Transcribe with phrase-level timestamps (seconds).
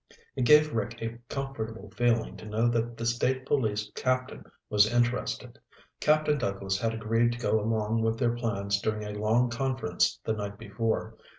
[0.35, 5.59] It gave Rick a comfortable feeling to know that the State Police captain was interested.
[5.99, 10.33] Captain Douglas had agreed to go along with their plans during a long conference the
[10.33, 11.15] night before.